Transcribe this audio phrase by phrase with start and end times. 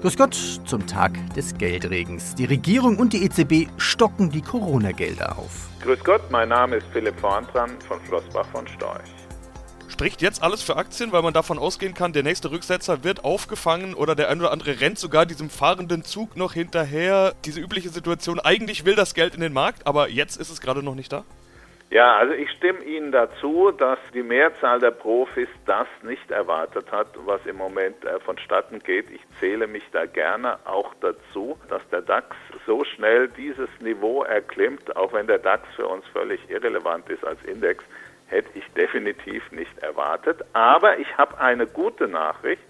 [0.00, 2.36] Grüß Gott zum Tag des Geldregens.
[2.36, 5.70] Die Regierung und die EZB stocken die Corona-Gelder auf.
[5.82, 9.10] Grüß Gott, mein Name ist Philipp Vorntran von Flossbach von Storch.
[9.88, 13.94] Spricht jetzt alles für Aktien, weil man davon ausgehen kann, der nächste Rücksetzer wird aufgefangen
[13.94, 17.34] oder der ein oder andere rennt sogar diesem fahrenden Zug noch hinterher.
[17.44, 20.84] Diese übliche Situation, eigentlich will das Geld in den Markt, aber jetzt ist es gerade
[20.84, 21.24] noch nicht da?
[21.90, 27.06] Ja, also ich stimme Ihnen dazu, dass die Mehrzahl der Profis das nicht erwartet hat,
[27.24, 29.10] was im Moment äh, vonstatten geht.
[29.10, 34.94] Ich zähle mich da gerne auch dazu, dass der DAX so schnell dieses Niveau erklimmt,
[34.96, 37.82] auch wenn der DAX für uns völlig irrelevant ist als Index,
[38.26, 40.44] hätte ich definitiv nicht erwartet.
[40.52, 42.62] Aber ich habe eine gute Nachricht.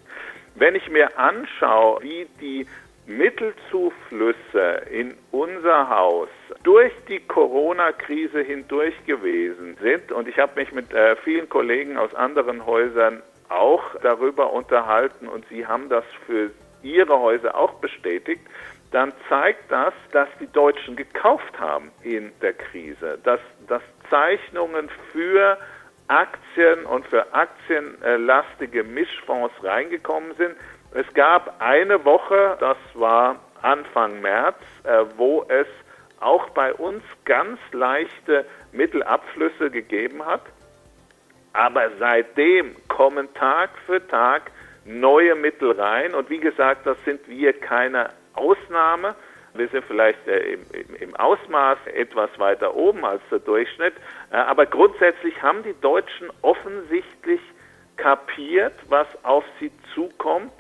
[0.55, 2.69] Wenn ich mir anschaue, wie die
[3.09, 6.29] Mittelzuflüsse in unser Haus
[6.63, 10.13] durch die Corona-Krise hindurch gewesen sind.
[10.13, 15.47] Und ich habe mich mit äh, vielen Kollegen aus anderen Häusern auch darüber unterhalten und
[15.49, 16.51] sie haben das für
[16.83, 18.43] ihre Häuser auch bestätigt,
[18.91, 25.59] dann zeigt das, dass die Deutschen gekauft haben in der Krise, dass, dass Zeichnungen für
[26.09, 30.55] Aktien und für aktienlastige Mischfonds reingekommen sind,
[30.93, 35.67] es gab eine Woche, das war Anfang März, äh, wo es
[36.21, 40.43] auch bei uns ganz leichte Mittelabflüsse gegeben hat.
[41.53, 44.51] Aber seitdem kommen Tag für Tag
[44.85, 46.15] neue Mittel rein.
[46.15, 49.15] Und wie gesagt, das sind wir keine Ausnahme.
[49.55, 50.59] Wir sind vielleicht äh,
[51.01, 53.95] im, Ausmaß etwas weiter oben als der Durchschnitt.
[54.31, 57.41] Äh, aber grundsätzlich haben die Deutschen offensichtlich
[57.97, 60.53] kapiert, was auf sie zukommt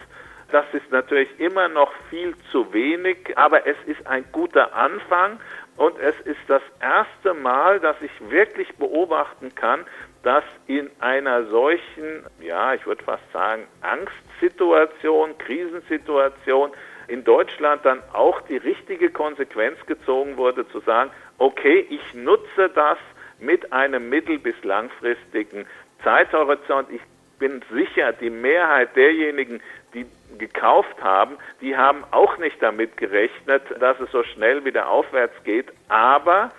[0.51, 5.39] das ist natürlich immer noch viel zu wenig, aber es ist ein guter Anfang
[5.77, 9.85] und es ist das erste Mal, dass ich wirklich beobachten kann,
[10.23, 16.73] dass in einer solchen, ja, ich würde fast sagen, Angstsituation, Krisensituation
[17.09, 22.99] in Deutschland dann auch die richtige Konsequenz gezogen wurde, zu sagen, okay, ich nutze das
[23.39, 25.67] mit einem mittel- bis langfristigen
[26.03, 26.91] Zeithorizont.
[26.91, 27.01] Ich
[27.39, 29.61] bin sicher, die Mehrheit derjenigen,
[30.05, 35.35] die gekauft haben, die haben auch nicht damit gerechnet, dass es so schnell wieder aufwärts
[35.45, 36.51] geht, aber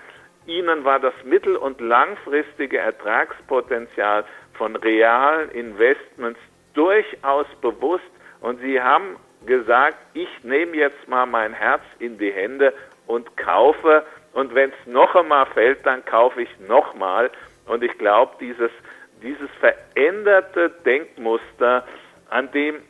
[0.46, 6.40] ihnen war das mittel- und langfristige Ertragspotenzial von realen Investments
[6.74, 8.04] durchaus bewusst.
[8.42, 12.74] Und sie haben gesagt, ich nehme jetzt mal mein Herz in die Hände
[13.08, 14.04] und kaufe.
[14.34, 17.30] Und wenn es noch einmal fällt, dann kaufe ich nochmal
[17.70, 18.72] und ich glaube, dieses,
[19.22, 21.86] dieses veränderte Denkmuster,
[22.30, 22.82] an dem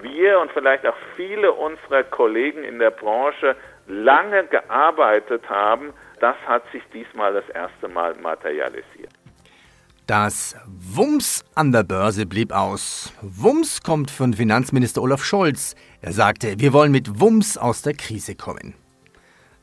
[0.00, 6.62] wir und vielleicht auch viele unserer Kollegen in der Branche lange gearbeitet haben, das hat
[6.72, 9.12] sich diesmal das erste Mal materialisiert.
[10.06, 13.12] Das Wumms an der Börse blieb aus.
[13.22, 15.74] Wumms kommt von Finanzminister Olaf Scholz.
[16.00, 18.74] Er sagte, wir wollen mit Wumms aus der Krise kommen.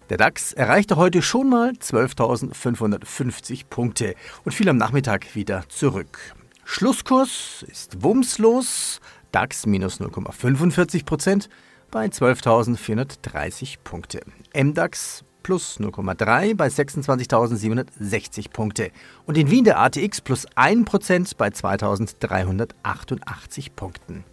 [0.09, 6.17] Der DAX erreichte heute schon mal 12.550 Punkte und fiel am Nachmittag wieder zurück.
[6.65, 9.01] Schlusskurs ist wumslos
[9.31, 11.49] DAX minus 0,45 Prozent
[11.91, 14.21] bei 12.430 Punkte.
[14.55, 18.91] MDAX plus 0,3 bei 26.760 Punkte.
[19.25, 24.23] Und in Wien der ATX plus 1 Prozent bei 2.388 Punkten.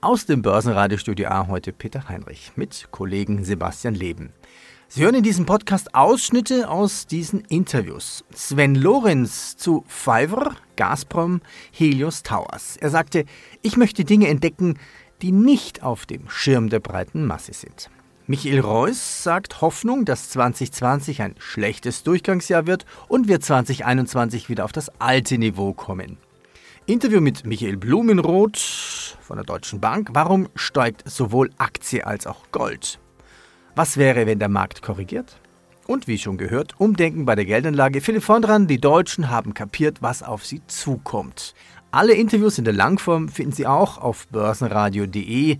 [0.00, 4.32] Aus dem Börsenradiostudio A heute Peter Heinrich mit Kollegen Sebastian Leben.
[4.94, 8.24] Sie hören in diesem Podcast Ausschnitte aus diesen Interviews.
[8.34, 12.76] Sven Lorenz zu Fiverr, Gazprom, Helios Towers.
[12.76, 13.24] Er sagte,
[13.62, 14.78] ich möchte Dinge entdecken,
[15.22, 17.88] die nicht auf dem Schirm der breiten Masse sind.
[18.26, 24.72] Michael Reuss sagt Hoffnung, dass 2020 ein schlechtes Durchgangsjahr wird und wir 2021 wieder auf
[24.72, 26.18] das alte Niveau kommen.
[26.84, 30.10] Interview mit Michael Blumenroth von der Deutschen Bank.
[30.12, 32.98] Warum steigt sowohl Aktie als auch Gold?
[33.74, 35.40] Was wäre, wenn der Markt korrigiert?
[35.86, 38.02] Und wie schon gehört, Umdenken bei der Geldanlage.
[38.02, 41.54] Philipp von dran, die Deutschen haben kapiert, was auf sie zukommt.
[41.90, 45.58] Alle Interviews in der Langform finden Sie auch auf börsenradio.de.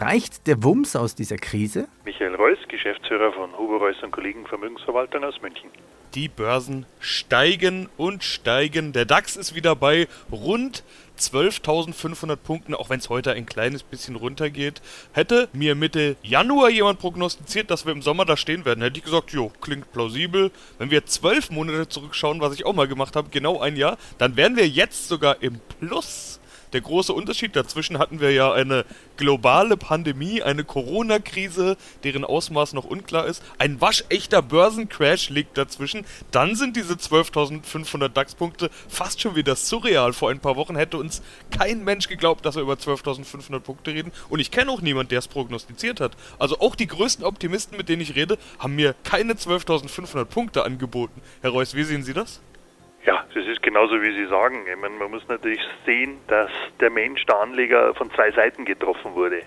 [0.00, 1.88] Reicht der Wumms aus dieser Krise?
[2.04, 5.70] Michael Reuss, Geschäftsführer von Huber Reuss und Kollegen Vermögensverwaltung aus München.
[6.14, 8.92] Die Börsen steigen und steigen.
[8.92, 10.84] Der DAX ist wieder bei rund
[11.18, 14.82] 12.500 Punkten, auch wenn es heute ein kleines bisschen runtergeht.
[15.14, 19.04] Hätte mir Mitte Januar jemand prognostiziert, dass wir im Sommer da stehen werden, hätte ich
[19.04, 20.52] gesagt, jo, klingt plausibel.
[20.78, 24.36] Wenn wir zwölf Monate zurückschauen, was ich auch mal gemacht habe, genau ein Jahr, dann
[24.36, 26.38] wären wir jetzt sogar im Plus.
[26.72, 28.84] Der große Unterschied dazwischen hatten wir ja eine
[29.16, 33.42] globale Pandemie, eine Corona-Krise, deren Ausmaß noch unklar ist.
[33.58, 36.04] Ein waschechter Börsencrash liegt dazwischen.
[36.30, 40.12] Dann sind diese 12.500 DAX-Punkte fast schon wieder surreal.
[40.12, 44.12] Vor ein paar Wochen hätte uns kein Mensch geglaubt, dass wir über 12.500 Punkte reden.
[44.28, 46.12] Und ich kenne auch niemanden, der es prognostiziert hat.
[46.38, 51.20] Also auch die größten Optimisten, mit denen ich rede, haben mir keine 12.500 Punkte angeboten.
[51.40, 52.40] Herr Reuss, wie sehen Sie das?
[53.08, 54.66] Ja, das ist genauso wie Sie sagen.
[54.70, 59.14] Ich meine, man muss natürlich sehen, dass der Mensch, der Anleger, von zwei Seiten getroffen
[59.14, 59.44] wurde.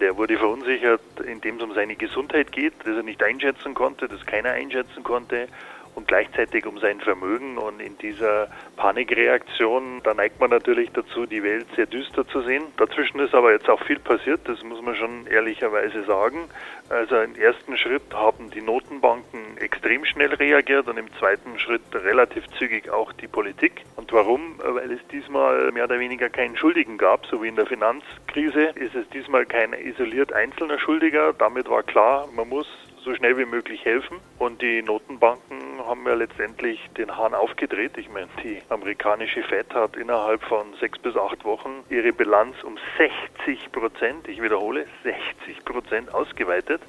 [0.00, 4.26] Der wurde verunsichert, indem es um seine Gesundheit geht, das er nicht einschätzen konnte, das
[4.26, 5.46] keiner einschätzen konnte
[5.94, 7.58] und gleichzeitig um sein Vermögen.
[7.58, 12.64] Und in dieser Panikreaktion, da neigt man natürlich dazu, die Welt sehr düster zu sehen.
[12.76, 16.48] Dazwischen ist aber jetzt auch viel passiert, das muss man schon ehrlicherweise sagen.
[16.90, 22.46] Also im ersten Schritt haben die Notenbanken extrem schnell reagiert und im zweiten Schritt relativ
[22.58, 23.84] zügig auch die Politik.
[23.96, 24.58] Und warum?
[24.58, 28.94] Weil es diesmal mehr oder weniger keinen Schuldigen gab, so wie in der Finanzkrise ist
[28.94, 31.32] es diesmal kein isoliert einzelner Schuldiger.
[31.32, 32.66] Damit war klar, man muss
[33.04, 34.18] so schnell wie möglich helfen.
[34.38, 37.96] Und die Notenbanken haben ja letztendlich den Hahn aufgedreht.
[37.96, 42.78] Ich meine, die amerikanische Fed hat innerhalb von sechs bis acht Wochen ihre Bilanz um
[42.98, 46.80] 60 Prozent, ich wiederhole, 60 Prozent ausgeweitet.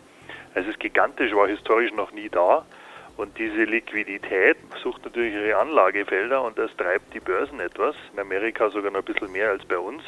[0.54, 2.66] Also es ist gigantisch, war historisch noch nie da.
[3.18, 7.96] Und diese Liquidität sucht natürlich ihre Anlagefelder und das treibt die Börsen etwas.
[8.14, 10.04] In Amerika sogar noch ein bisschen mehr als bei uns.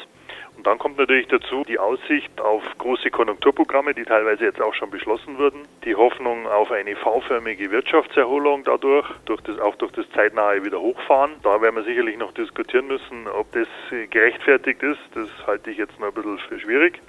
[0.58, 4.90] Und dann kommt natürlich dazu die Aussicht auf große Konjunkturprogramme, die teilweise jetzt auch schon
[4.90, 5.62] beschlossen wurden.
[5.84, 11.36] Die Hoffnung auf eine V-förmige Wirtschaftserholung dadurch, durch das, auch durch das zeitnahe Wiederhochfahren.
[11.44, 13.68] Da werden wir sicherlich noch diskutieren müssen, ob das
[14.10, 15.00] gerechtfertigt ist.
[15.14, 17.00] Das halte ich jetzt noch ein bisschen für schwierig.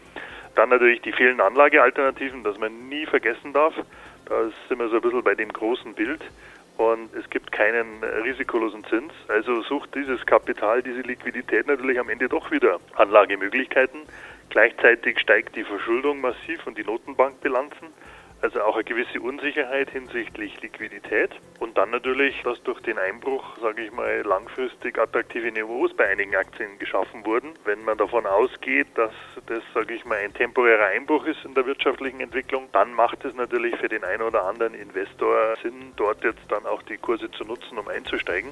[0.56, 3.74] Dann natürlich die vielen Anlagealternativen, dass man nie vergessen darf.
[4.30, 6.22] Da sind wir so ein bisschen bei dem großen Bild
[6.78, 9.12] und es gibt keinen risikolosen Zins.
[9.28, 14.02] Also sucht dieses Kapital, diese Liquidität natürlich am Ende doch wieder Anlagemöglichkeiten.
[14.50, 17.88] Gleichzeitig steigt die Verschuldung massiv und die Notenbankbilanzen.
[18.41, 23.83] Also auch eine gewisse Unsicherheit hinsichtlich Liquidität und dann natürlich, dass durch den Einbruch, sage
[23.83, 27.53] ich mal, langfristig attraktive Niveaus bei einigen Aktien geschaffen wurden.
[27.65, 29.12] Wenn man davon ausgeht, dass
[29.47, 33.36] das, sage ich mal, ein temporärer Einbruch ist in der wirtschaftlichen Entwicklung, dann macht es
[33.36, 37.44] natürlich für den einen oder anderen Investor Sinn, dort jetzt dann auch die Kurse zu
[37.44, 38.51] nutzen, um einzusteigen.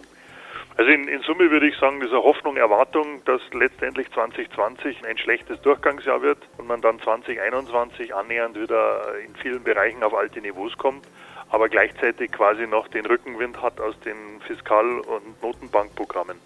[0.77, 5.59] Also in, in, Summe würde ich sagen, diese Hoffnung, Erwartung, dass letztendlich 2020 ein schlechtes
[5.61, 11.07] Durchgangsjahr wird und man dann 2021 annähernd wieder in vielen Bereichen auf alte Niveaus kommt,
[11.49, 16.37] aber gleichzeitig quasi noch den Rückenwind hat aus den Fiskal- und Notenbankprogrammen.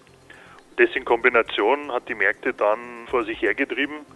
[0.78, 4.06] Das in Kombination hat die Märkte dann vor sich hergetrieben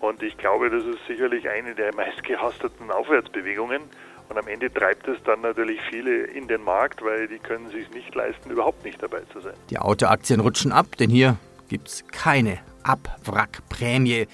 [0.00, 3.82] und ich glaube, das ist sicherlich eine der meistgehasteten Aufwärtsbewegungen.
[4.28, 7.88] Und am Ende treibt es dann natürlich viele in den Markt, weil die können sich
[7.90, 9.54] nicht leisten, überhaupt nicht dabei zu sein.
[9.70, 11.36] Die Autoaktien rutschen ab, denn hier
[11.68, 14.26] gibt es keine Abwrackprämie.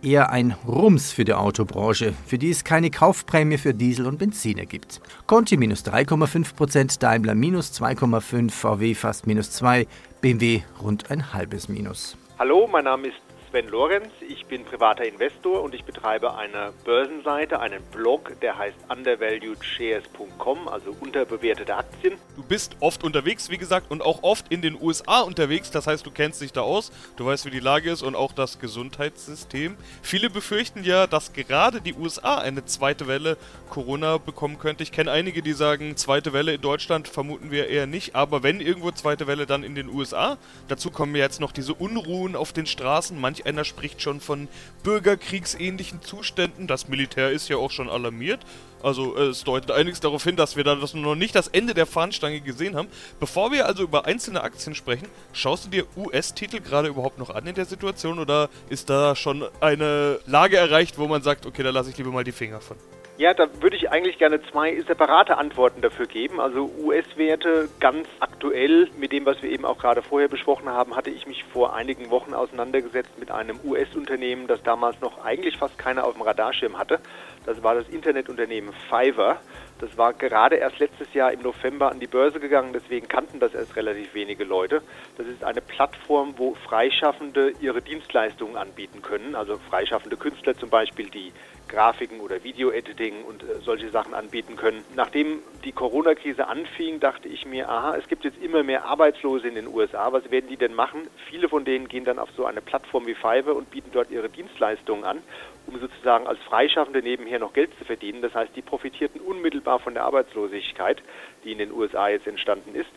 [0.00, 4.64] Eher ein Rums für die Autobranche, für die es keine Kaufprämie für Diesel und Benziner
[4.64, 5.00] gibt.
[5.26, 9.88] Conti minus 3,5%, Daimler minus 2,5%, VW fast minus 2%,
[10.20, 12.16] BMW rund ein halbes Minus.
[12.38, 13.27] Hallo, mein Name ist
[13.58, 18.76] Sven Lorenz, ich bin privater Investor und ich betreibe eine Börsenseite, einen Blog, der heißt
[18.88, 22.18] undervaluedshares.com, also unterbewertete Aktien.
[22.36, 26.06] Du bist oft unterwegs, wie gesagt, und auch oft in den USA unterwegs, das heißt,
[26.06, 29.76] du kennst dich da aus, du weißt, wie die Lage ist und auch das Gesundheitssystem.
[30.02, 33.36] Viele befürchten ja, dass gerade die USA eine zweite Welle
[33.70, 34.84] Corona bekommen könnte.
[34.84, 38.60] Ich kenne einige, die sagen, zweite Welle in Deutschland vermuten wir eher nicht, aber wenn
[38.60, 40.38] irgendwo zweite Welle, dann in den USA.
[40.68, 44.48] Dazu kommen jetzt noch diese Unruhen auf den Straßen, Manch einer spricht schon von
[44.82, 46.66] bürgerkriegsähnlichen Zuständen.
[46.66, 48.40] Das Militär ist ja auch schon alarmiert.
[48.82, 51.86] Also äh, es deutet einiges darauf hin, dass wir da noch nicht das Ende der
[51.86, 52.88] Fahnenstange gesehen haben.
[53.18, 57.46] Bevor wir also über einzelne Aktien sprechen, schaust du dir US-Titel gerade überhaupt noch an
[57.46, 61.70] in der Situation oder ist da schon eine Lage erreicht, wo man sagt, okay, da
[61.70, 62.76] lasse ich lieber mal die Finger von?
[63.18, 66.38] Ja, da würde ich eigentlich gerne zwei separate Antworten dafür geben.
[66.38, 71.10] Also US-Werte ganz aktuell mit dem, was wir eben auch gerade vorher besprochen haben, hatte
[71.10, 76.04] ich mich vor einigen Wochen auseinandergesetzt mit einem US-Unternehmen, das damals noch eigentlich fast keiner
[76.04, 77.00] auf dem Radarschirm hatte.
[77.44, 79.40] Das war das Internetunternehmen Fiverr.
[79.80, 83.52] Das war gerade erst letztes Jahr im November an die Börse gegangen, deswegen kannten das
[83.52, 84.82] erst relativ wenige Leute.
[85.16, 91.10] Das ist eine Plattform, wo Freischaffende ihre Dienstleistungen anbieten können, also freischaffende Künstler zum Beispiel,
[91.10, 91.32] die
[91.68, 94.84] Grafiken oder Video-Editing und äh, solche Sachen anbieten können.
[94.94, 99.54] Nachdem die Corona-Krise anfing, dachte ich mir, aha, es gibt jetzt immer mehr Arbeitslose in
[99.54, 100.12] den USA.
[100.12, 101.08] Was werden die denn machen?
[101.28, 104.28] Viele von denen gehen dann auf so eine Plattform wie Fiverr und bieten dort ihre
[104.28, 105.18] Dienstleistungen an,
[105.66, 108.22] um sozusagen als Freischaffende nebenher noch Geld zu verdienen.
[108.22, 111.02] Das heißt, die profitierten unmittelbar von der Arbeitslosigkeit,
[111.44, 112.90] die in den USA jetzt entstanden ist.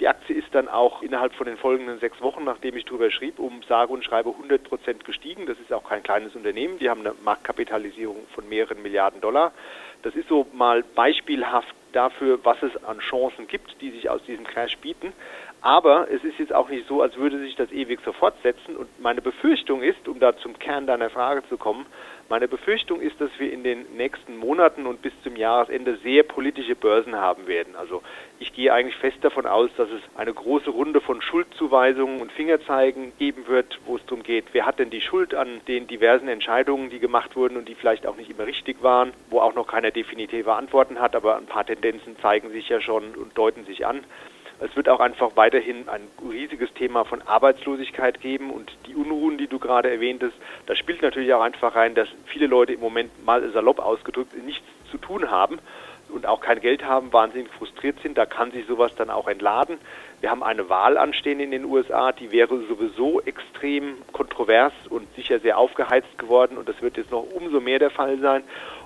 [0.00, 3.40] Die Aktie ist dann auch innerhalb von den folgenden sechs Wochen, nachdem ich darüber schrieb,
[3.40, 5.46] um sage und schreibe 100 Prozent gestiegen.
[5.46, 6.78] Das ist auch kein kleines Unternehmen.
[6.78, 9.52] Die haben eine Marktkapitalisierung von mehreren Milliarden Dollar.
[10.02, 14.46] Das ist so mal beispielhaft dafür, was es an Chancen gibt, die sich aus diesem
[14.46, 15.12] Crash bieten.
[15.60, 18.76] Aber es ist jetzt auch nicht so, als würde sich das ewig so fortsetzen.
[18.76, 21.84] Und meine Befürchtung ist, um da zum Kern deiner Frage zu kommen,
[22.30, 26.76] meine Befürchtung ist, dass wir in den nächsten Monaten und bis zum Jahresende sehr politische
[26.76, 27.74] Börsen haben werden.
[27.74, 28.02] Also
[28.38, 33.12] ich gehe eigentlich fest davon aus, dass es eine große Runde von Schuldzuweisungen und Fingerzeigen
[33.18, 36.90] geben wird, wo es darum geht, wer hat denn die Schuld an den diversen Entscheidungen,
[36.90, 39.90] die gemacht wurden und die vielleicht auch nicht immer richtig waren, wo auch noch keiner
[39.90, 44.04] definitive Antworten hat, aber ein paar Tendenzen zeigen sich ja schon und deuten sich an.
[44.60, 49.46] Es wird auch einfach weiterhin ein riesiges Thema von Arbeitslosigkeit geben und die Unruhen, die
[49.46, 50.34] du gerade erwähntest,
[50.66, 54.66] da spielt natürlich auch einfach rein, dass viele Leute im Moment mal salopp ausgedrückt nichts
[54.90, 55.58] zu tun haben
[56.08, 58.18] und auch kein Geld haben, wahnsinnig frustriert sind.
[58.18, 59.78] Da kann sich sowas dann auch entladen.
[60.20, 65.38] Wir haben eine Wahl anstehen in den USA, die wäre sowieso extrem kontrovers und sicher
[65.38, 68.42] sehr aufgeheizt geworden und das wird jetzt noch umso mehr der Fall sein.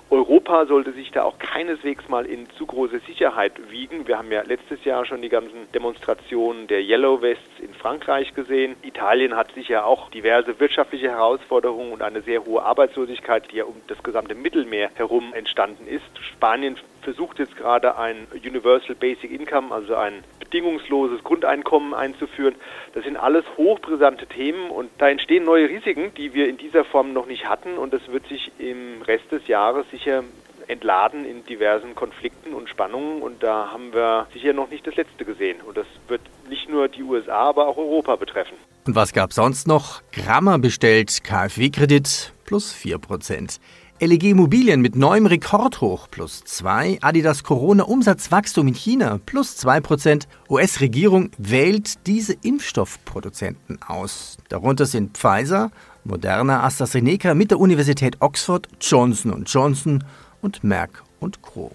[0.09, 4.07] Europa sollte sich da auch keineswegs mal in zu große Sicherheit wiegen.
[4.07, 8.75] Wir haben ja letztes Jahr schon die ganzen Demonstrationen der Yellow Vests in Frankreich gesehen.
[8.83, 13.75] Italien hat sicher auch diverse wirtschaftliche Herausforderungen und eine sehr hohe Arbeitslosigkeit, die ja um
[13.87, 16.03] das gesamte Mittelmeer herum entstanden ist.
[16.33, 22.55] Spanien versucht jetzt gerade ein Universal Basic Income, also ein bedingungsloses Grundeinkommen einzuführen.
[22.93, 27.13] Das sind alles hochbrisante Themen und da entstehen neue Risiken, die wir in dieser Form
[27.13, 30.23] noch nicht hatten und das wird sich im Rest des Jahres sicher
[30.67, 35.25] entladen in diversen Konflikten und Spannungen und da haben wir sicher noch nicht das letzte
[35.25, 38.55] gesehen und das wird nicht nur die USA, aber auch Europa betreffen.
[38.85, 40.01] Und was gab sonst noch?
[40.11, 43.59] Grammer bestellt KfW-Kredit plus 4%.
[44.05, 52.05] LEG Immobilien mit neuem Rekordhoch plus 2, Adidas Corona-Umsatzwachstum in China plus 2%, US-Regierung wählt
[52.05, 54.37] diese Impfstoffproduzenten aus.
[54.49, 55.71] Darunter sind Pfizer,
[56.03, 60.03] Moderna, AstraZeneca mit der Universität Oxford, Johnson Johnson
[60.41, 61.71] und Merck und Co.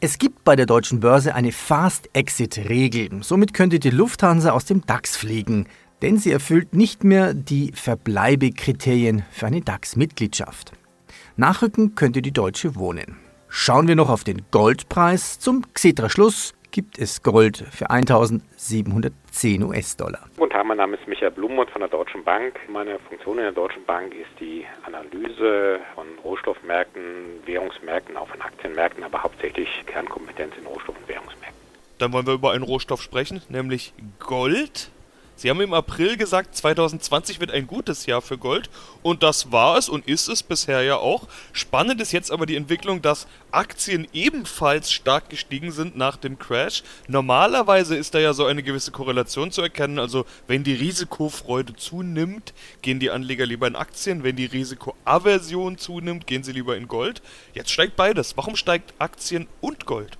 [0.00, 3.22] Es gibt bei der deutschen Börse eine Fast-Exit-Regel.
[3.22, 5.64] Somit könnte die Lufthansa aus dem DAX fliegen,
[6.02, 10.72] denn sie erfüllt nicht mehr die Verbleibekriterien für eine DAX-Mitgliedschaft.
[11.36, 13.16] Nachrücken könnte die Deutsche Wohnen.
[13.48, 15.38] Schauen wir noch auf den Goldpreis.
[15.38, 20.26] Zum Xetra-Schluss gibt es Gold für 1710 US-Dollar.
[20.36, 22.60] Guten Tag, mein Name ist Michael Blumenmund von der Deutschen Bank.
[22.68, 27.02] Meine Funktion in der Deutschen Bank ist die Analyse von Rohstoffmärkten,
[27.46, 31.60] Währungsmärkten, auch von Aktienmärkten, aber hauptsächlich Kernkompetenz in Rohstoff- und Währungsmärkten.
[31.98, 34.91] Dann wollen wir über einen Rohstoff sprechen, nämlich Gold.
[35.42, 38.70] Sie haben im April gesagt, 2020 wird ein gutes Jahr für Gold
[39.02, 41.26] und das war es und ist es bisher ja auch.
[41.52, 46.84] Spannend ist jetzt aber die Entwicklung, dass Aktien ebenfalls stark gestiegen sind nach dem Crash.
[47.08, 52.54] Normalerweise ist da ja so eine gewisse Korrelation zu erkennen, also wenn die Risikofreude zunimmt,
[52.82, 57.20] gehen die Anleger lieber in Aktien, wenn die Risikoaversion zunimmt, gehen sie lieber in Gold.
[57.52, 58.36] Jetzt steigt beides.
[58.36, 60.18] Warum steigt Aktien und Gold?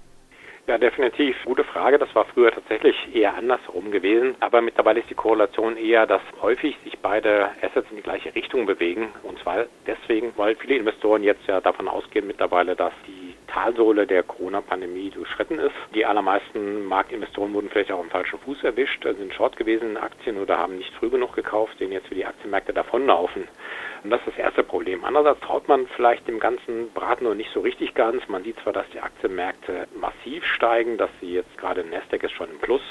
[0.69, 1.37] Ja, definitiv.
[1.45, 1.99] Gute Frage.
[1.99, 4.37] Das war früher tatsächlich eher andersrum gewesen.
[4.39, 8.65] Aber mittlerweile ist die Korrelation eher, dass häufig sich beide Assets in die gleiche Richtung
[8.65, 9.09] bewegen.
[9.25, 14.23] Und zwar deswegen, weil viele Investoren jetzt ja davon ausgehen mittlerweile, dass die Talsohle der
[14.23, 15.75] Corona-Pandemie durchschritten ist.
[15.97, 20.39] Die allermeisten Marktinvestoren wurden vielleicht auch im falschen Fuß erwischt, sind short gewesen in Aktien
[20.39, 23.49] oder haben nicht früh genug gekauft, sehen jetzt, wie die Aktienmärkte davonlaufen.
[24.05, 25.05] Und das ist das erste Problem.
[25.05, 28.27] Andererseits traut man vielleicht dem ganzen Braten noch nicht so richtig ganz.
[28.29, 32.51] Man sieht zwar, dass die Aktienmärkte massiv steigen, dass sie jetzt gerade Nasdaq ist schon
[32.51, 32.83] im Plus.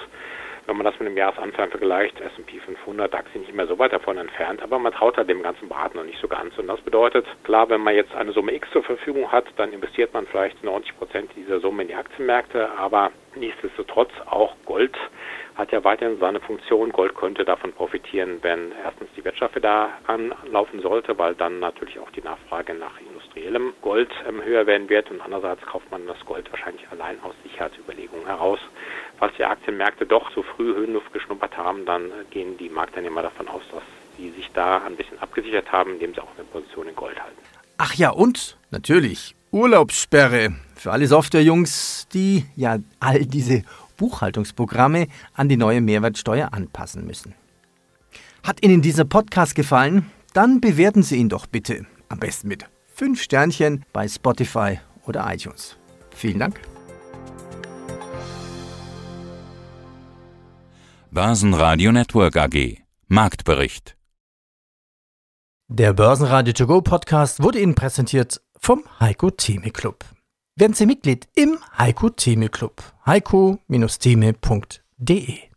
[0.67, 3.93] Wenn man das mit dem Jahresanfang vergleicht, S&P 500, DAX sind nicht mehr so weit
[3.93, 6.57] davon entfernt, aber man traut halt dem ganzen Braten noch nicht so ganz.
[6.57, 10.13] Und das bedeutet, klar, wenn man jetzt eine Summe X zur Verfügung hat, dann investiert
[10.13, 14.95] man vielleicht 90 Prozent dieser Summe in die Aktienmärkte, aber nichtsdestotrotz auch Gold
[15.55, 16.91] hat ja weiterhin seine Funktion.
[16.91, 22.11] Gold könnte davon profitieren, wenn erstens die Wirtschaft wieder anlaufen sollte, weil dann natürlich auch
[22.11, 26.19] die Nachfrage nach Industrie industriellem Gold ähm, höher werden wird und andererseits kauft man das
[26.25, 28.59] Gold wahrscheinlich allein aus Sicherheitsüberlegungen heraus.
[29.17, 33.47] Falls die Aktienmärkte doch zu früh Höhenluft geschnuppert haben, dann äh, gehen die Marktteilnehmer davon
[33.47, 33.83] aus, dass
[34.17, 37.37] sie sich da ein bisschen abgesichert haben, indem sie auch eine Position in Gold halten.
[37.77, 43.63] Ach ja, und natürlich Urlaubssperre für alle Softwarejungs, die ja all diese
[43.97, 47.35] Buchhaltungsprogramme an die neue Mehrwertsteuer anpassen müssen.
[48.43, 50.09] Hat Ihnen dieser Podcast gefallen?
[50.33, 51.85] Dann bewerten Sie ihn doch bitte.
[52.09, 52.65] Am besten mit
[53.01, 55.75] 5 Sternchen bei Spotify oder iTunes.
[56.13, 56.61] Vielen Dank.
[61.09, 62.77] Börsenradio Network AG
[63.07, 63.97] Marktbericht
[65.67, 70.05] Der Börsenradio To Go Podcast wurde Ihnen präsentiert vom Heiko Theme Club.
[70.55, 72.83] Werden Sie Mitglied im Heiko Theme Club.
[73.07, 75.50] heiko-theme.de